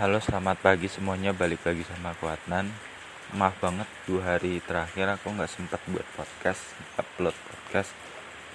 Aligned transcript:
Halo 0.00 0.16
selamat 0.16 0.64
pagi 0.64 0.88
semuanya. 0.88 1.36
Balik 1.36 1.60
lagi 1.60 1.84
sama 1.84 2.16
aku 2.16 2.24
Adnan. 2.24 2.72
Maaf 3.36 3.60
banget 3.60 3.84
dua 4.08 4.32
hari 4.32 4.56
terakhir 4.64 5.12
aku 5.12 5.28
nggak 5.28 5.52
sempat 5.52 5.76
buat 5.92 6.08
podcast 6.16 6.72
Upload 6.96 7.36
podcast. 7.36 7.92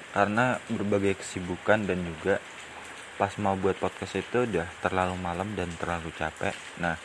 Karena 0.10 0.58
berbagai 0.74 1.22
kesibukan 1.22 1.86
dan 1.86 2.02
juga 2.02 2.42
Pas 3.22 3.30
mau 3.38 3.54
buat 3.54 3.78
podcast 3.78 4.26
itu 4.26 4.50
udah 4.50 4.66
terlalu 4.82 5.22
malam 5.22 5.54
dan 5.54 5.70
terlalu 5.78 6.10
capek. 6.18 6.58
Nah 6.82 6.98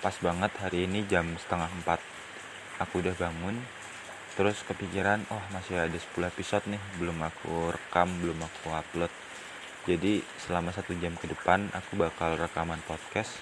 pas 0.00 0.16
banget 0.24 0.56
hari 0.56 0.88
ini 0.88 1.04
jam 1.04 1.28
setengah 1.36 1.68
empat 1.84 2.00
Aku 2.80 3.04
udah 3.04 3.12
bangun. 3.12 3.60
Terus 4.40 4.56
kepikiran 4.64 5.28
oh 5.28 5.44
masih 5.52 5.84
ada 5.84 6.00
10 6.00 6.32
episode 6.32 6.64
nih. 6.64 6.80
Belum 6.96 7.20
aku 7.20 7.76
rekam 7.76 8.08
belum 8.24 8.40
aku 8.40 8.72
upload 8.72 9.12
jadi 9.88 10.20
selama 10.36 10.76
satu 10.76 10.92
jam 11.00 11.16
ke 11.16 11.24
depan 11.24 11.72
aku 11.72 11.96
bakal 11.96 12.36
rekaman 12.36 12.76
podcast. 12.84 13.32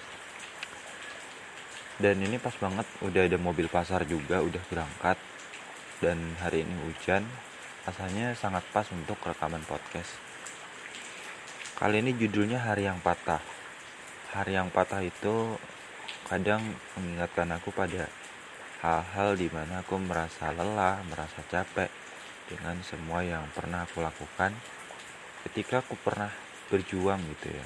Dan 1.99 2.23
ini 2.23 2.39
pas 2.39 2.55
banget 2.55 2.87
udah 3.03 3.27
ada 3.27 3.35
mobil 3.35 3.67
pasar 3.67 4.07
juga 4.07 4.39
udah 4.39 4.63
berangkat. 4.71 5.19
Dan 5.99 6.15
hari 6.39 6.63
ini 6.63 6.71
hujan 6.87 7.27
rasanya 7.83 8.31
sangat 8.39 8.63
pas 8.71 8.87
untuk 8.95 9.19
rekaman 9.19 9.59
podcast. 9.67 10.15
Kali 11.75 11.99
ini 11.99 12.15
judulnya 12.15 12.63
hari 12.63 12.87
yang 12.87 13.03
patah. 13.03 13.43
Hari 14.31 14.55
yang 14.55 14.71
patah 14.71 15.03
itu 15.03 15.59
kadang 16.31 16.63
mengingatkan 16.95 17.51
aku 17.51 17.75
pada 17.75 18.07
hal-hal 18.79 19.35
di 19.35 19.51
mana 19.51 19.83
aku 19.83 19.99
merasa 19.99 20.55
lelah 20.55 21.03
merasa 21.03 21.43
capek 21.51 21.91
dengan 22.47 22.79
semua 22.79 23.27
yang 23.27 23.43
pernah 23.51 23.83
aku 23.83 23.99
lakukan 23.99 24.55
ketika 25.47 25.79
aku 25.85 25.95
pernah 25.99 26.31
berjuang 26.67 27.21
gitu 27.37 27.53
ya 27.53 27.65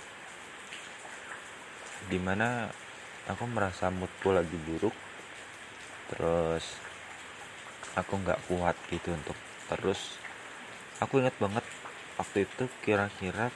di 2.11 2.19
mana 2.19 2.67
aku 3.31 3.47
merasa 3.47 3.87
moodku 3.87 4.35
lagi 4.35 4.59
buruk 4.67 4.95
terus 6.11 6.77
aku 7.95 8.19
nggak 8.19 8.43
kuat 8.51 8.75
gitu 8.91 9.15
untuk 9.15 9.37
terus 9.71 10.19
aku 10.99 11.23
ingat 11.23 11.35
banget 11.39 11.65
waktu 12.19 12.45
itu 12.45 12.63
kira-kira 12.83 13.49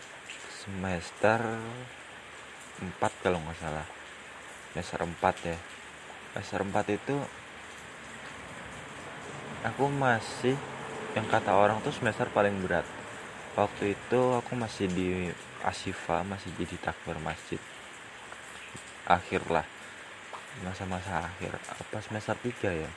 semester 0.50 1.40
4 2.80 3.24
kalau 3.24 3.42
nggak 3.44 3.60
salah 3.60 3.88
semester 4.78 5.02
4 5.02 5.50
ya. 5.50 5.58
Semester 6.38 6.62
4 6.62 6.98
itu 7.02 7.16
aku 9.66 9.90
masih 9.90 10.54
yang 11.18 11.26
kata 11.26 11.50
orang 11.58 11.82
tuh 11.82 11.90
semester 11.90 12.30
paling 12.30 12.54
berat 12.62 12.86
waktu 13.58 13.98
itu 13.98 14.22
aku 14.38 14.54
masih 14.54 14.86
di 14.86 15.34
Asifa 15.66 16.22
masih 16.22 16.54
jadi 16.62 16.78
takbir 16.78 17.18
masjid. 17.26 17.58
Akhir 19.10 19.42
lah 19.50 19.66
masa-masa 20.62 21.26
akhir. 21.26 21.58
Apa 21.58 21.98
semester 22.06 22.38
3 22.38 22.86
ya? 22.86 22.92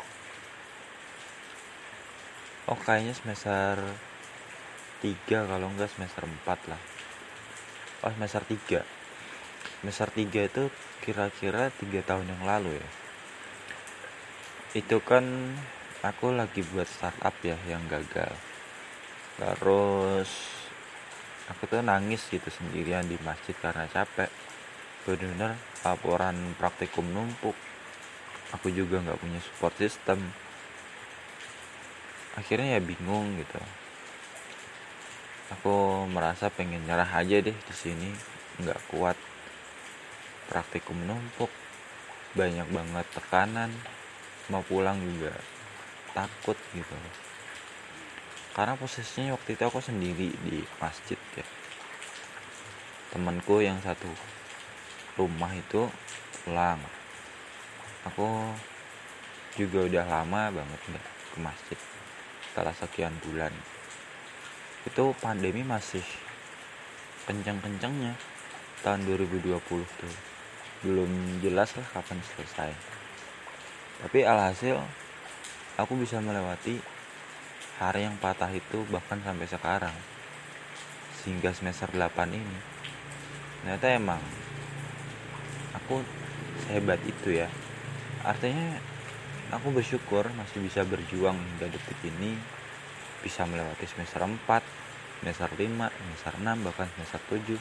Oh 2.68 2.76
kayaknya 2.76 3.16
semester 3.16 3.80
3 5.00 5.48
kalau 5.48 5.66
enggak 5.72 5.88
semester 5.96 6.28
4 6.28 6.44
lah. 6.68 6.80
Oh 8.04 8.12
semester 8.12 8.44
3 8.44 8.84
semester 9.80 10.08
3 10.12 10.28
itu 10.44 10.62
kira-kira 11.00 11.72
3 11.72 12.04
tahun 12.04 12.28
yang 12.28 12.44
lalu 12.44 12.76
ya. 12.76 12.88
Itu 14.76 15.00
kan 15.00 15.24
aku 16.04 16.36
lagi 16.36 16.60
buat 16.68 16.84
startup 16.84 17.32
ya 17.40 17.56
yang 17.64 17.80
gagal 17.88 18.36
terus 19.40 20.28
aku 21.48 21.64
tuh 21.64 21.80
nangis 21.80 22.28
gitu 22.28 22.46
sendirian 22.52 23.08
di 23.08 23.16
masjid 23.24 23.56
karena 23.56 23.88
capek. 23.88 24.28
Benar-benar 25.08 25.56
laporan 25.80 26.36
praktikum 26.60 27.08
numpuk. 27.08 27.56
Aku 28.52 28.68
juga 28.68 29.00
nggak 29.00 29.16
punya 29.16 29.40
support 29.40 29.72
system. 29.80 30.20
Akhirnya 32.36 32.76
ya 32.76 32.80
bingung 32.84 33.40
gitu. 33.40 33.60
Aku 35.58 36.04
merasa 36.06 36.52
pengen 36.52 36.84
nyerah 36.84 37.08
aja 37.08 37.40
deh 37.40 37.56
di 37.56 37.74
sini. 37.74 38.12
Nggak 38.60 38.80
kuat. 38.92 39.16
Praktikum 40.52 41.00
numpuk. 41.08 41.48
Banyak 42.36 42.68
banget 42.68 43.06
tekanan. 43.16 43.72
Mau 44.52 44.60
pulang 44.66 45.00
juga 45.00 45.32
takut 46.12 46.58
gitu 46.76 46.94
karena 48.54 48.74
posisinya 48.74 49.38
waktu 49.38 49.54
itu 49.54 49.62
aku 49.62 49.78
sendiri 49.78 50.28
di 50.46 50.62
masjid 50.82 51.18
ya. 51.38 51.46
Temanku 53.10 53.62
yang 53.62 53.78
satu 53.82 54.10
rumah 55.18 55.50
itu 55.54 55.90
pulang 56.42 56.80
aku 58.06 58.26
juga 59.58 59.84
udah 59.84 60.04
lama 60.06 60.42
banget 60.54 60.80
nggak 60.88 61.06
ke 61.34 61.38
masjid. 61.42 61.78
Setelah 62.50 62.74
sekian 62.74 63.14
bulan. 63.22 63.52
Itu 64.86 65.12
pandemi 65.20 65.62
masih 65.62 66.02
kenceng-kencengnya. 67.28 68.16
Tahun 68.80 69.00
2020 69.04 69.60
tuh. 69.60 70.14
Belum 70.80 71.10
jelas 71.44 71.76
lah 71.76 71.86
kapan 71.92 72.18
selesai. 72.24 72.72
Tapi 74.00 74.24
alhasil 74.24 74.80
aku 75.76 75.92
bisa 76.00 76.18
melewati 76.24 76.80
hari 77.80 78.04
yang 78.04 78.20
patah 78.20 78.52
itu 78.52 78.84
bahkan 78.92 79.16
sampai 79.24 79.48
sekarang 79.48 79.96
sehingga 81.24 81.56
semester 81.56 81.88
8 81.88 82.12
ini. 82.28 82.58
Ternyata 83.64 83.86
emang 83.96 84.20
aku 85.72 86.04
sehebat 86.68 87.00
itu 87.08 87.40
ya. 87.40 87.48
Artinya 88.20 88.76
aku 89.56 89.72
bersyukur 89.72 90.28
masih 90.36 90.60
bisa 90.60 90.84
berjuang 90.84 91.40
hingga 91.40 91.72
detik 91.72 91.96
ini 92.04 92.36
bisa 93.24 93.48
melewati 93.48 93.88
semester 93.88 94.24
4 94.24 94.36
semester 95.20 95.48
5 95.52 95.64
semester 95.64 96.34
6 96.36 96.64
bahkan 96.64 96.88
semester 96.96 97.20
7 97.32 97.56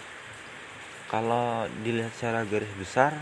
kalau 1.11 1.65
dilihat 1.81 2.11
secara 2.15 2.43
garis 2.43 2.69
besar 2.75 3.15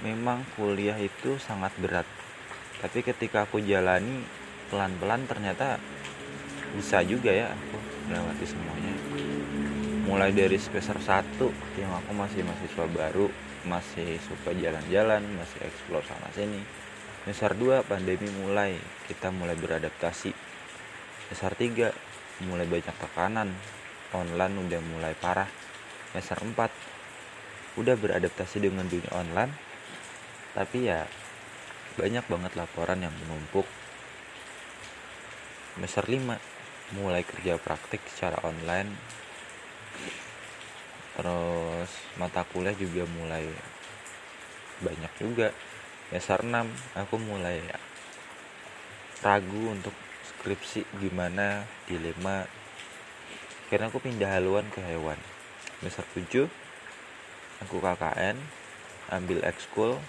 memang 0.00 0.42
kuliah 0.56 0.96
itu 0.98 1.36
sangat 1.36 1.70
berat. 1.78 2.08
Tapi 2.78 3.02
ketika 3.02 3.46
aku 3.46 3.62
jalani 3.62 4.22
pelan-pelan 4.68 5.24
ternyata 5.24 5.80
bisa 6.76 7.00
juga 7.06 7.32
ya 7.32 7.48
aku 7.52 7.76
melewati 8.08 8.44
semuanya. 8.44 8.94
Mulai 10.08 10.32
dari 10.32 10.56
semester 10.56 10.96
1 10.96 11.36
yang 11.80 11.92
aku 11.92 12.10
masih 12.16 12.40
mahasiswa 12.44 12.86
baru 12.88 13.28
masih 13.68 14.16
suka 14.24 14.56
jalan-jalan 14.56 15.20
masih 15.36 15.60
eksplor 15.68 16.00
sana 16.08 16.32
sini. 16.32 16.64
Semester 17.28 17.52
2 17.52 17.84
pandemi 17.84 18.28
mulai. 18.40 18.72
Kita 19.04 19.28
mulai 19.28 19.52
beradaptasi. 19.52 20.32
Semester 21.28 21.52
3 21.92 22.48
mulai 22.48 22.64
banyak 22.64 22.96
tekanan. 22.96 23.52
Online 24.16 24.54
udah 24.64 24.80
mulai 24.80 25.12
parah. 25.12 25.48
Semester 26.08 26.40
4 26.40 27.76
udah 27.76 27.94
beradaptasi 28.00 28.64
dengan 28.64 28.88
dunia 28.88 29.12
online. 29.12 29.52
Tapi 30.56 30.78
ya 30.88 31.04
banyak 32.00 32.24
banget 32.24 32.52
laporan 32.56 33.04
yang 33.04 33.12
menumpuk. 33.12 33.68
Semester 35.76 36.08
5 36.08 36.47
mulai 36.96 37.20
kerja 37.20 37.60
praktik 37.60 38.00
secara 38.08 38.40
online. 38.46 38.88
Terus 41.18 41.90
mata 42.16 42.46
kuliah 42.48 42.72
juga 42.72 43.04
mulai 43.04 43.44
banyak 44.80 45.12
juga. 45.18 45.50
Semester 46.08 46.40
6 46.40 46.96
aku 46.96 47.14
mulai 47.20 47.60
ragu 49.20 49.74
untuk 49.74 49.92
skripsi 50.24 50.86
gimana 51.02 51.66
dilema. 51.84 52.48
Karena 53.68 53.92
aku 53.92 54.00
pindah 54.00 54.30
haluan 54.40 54.64
ke 54.72 54.80
hewan. 54.80 55.18
Semester 55.82 56.06
7 56.16 57.66
aku 57.66 57.76
KKN 57.82 58.38
ambil 59.12 59.44
ekskul. 59.44 60.00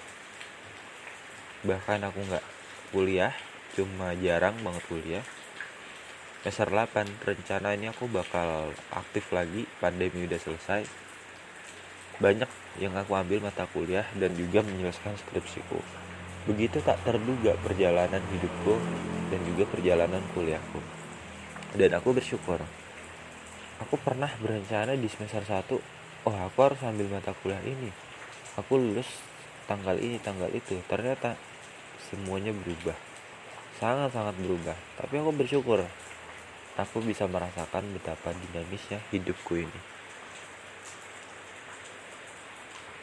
Bahkan 1.68 2.08
aku 2.08 2.20
nggak 2.24 2.46
kuliah 2.96 3.36
cuma 3.76 4.16
jarang 4.18 4.56
banget 4.64 4.84
kuliah 4.88 5.26
semester 6.40 6.72
8 6.72 7.28
rencana 7.28 7.76
ini 7.76 7.92
aku 7.92 8.08
bakal 8.08 8.72
aktif 8.96 9.28
lagi 9.36 9.68
pandemi 9.84 10.24
udah 10.24 10.40
selesai. 10.40 10.88
Banyak 12.24 12.48
yang 12.80 12.96
aku 12.96 13.12
ambil 13.12 13.44
mata 13.44 13.68
kuliah 13.68 14.08
dan 14.16 14.32
juga 14.40 14.64
menyelesaikan 14.64 15.20
skripsiku. 15.20 15.84
Begitu 16.48 16.80
tak 16.80 17.04
terduga 17.04 17.60
perjalanan 17.60 18.24
hidupku 18.32 18.80
dan 19.36 19.40
juga 19.52 19.68
perjalanan 19.68 20.24
kuliahku. 20.32 20.80
Dan 21.76 21.92
aku 22.00 22.16
bersyukur. 22.16 22.64
Aku 23.84 24.00
pernah 24.00 24.32
berencana 24.40 24.96
di 24.96 25.12
semester 25.12 25.44
1 25.44 25.76
oh 26.24 26.36
aku 26.40 26.60
harus 26.64 26.80
ambil 26.88 27.20
mata 27.20 27.36
kuliah 27.44 27.60
ini. 27.68 27.92
Aku 28.56 28.80
lulus 28.80 29.12
tanggal 29.68 30.00
ini 30.00 30.16
tanggal 30.24 30.48
itu. 30.56 30.80
Ternyata 30.88 31.36
semuanya 32.08 32.56
berubah. 32.56 32.96
Sangat-sangat 33.76 34.40
berubah. 34.40 34.76
Tapi 35.04 35.20
aku 35.20 35.32
bersyukur 35.36 35.84
aku 36.80 37.04
bisa 37.04 37.28
merasakan 37.28 37.84
betapa 37.92 38.32
dinamisnya 38.32 39.04
hidupku 39.12 39.60
ini 39.60 39.99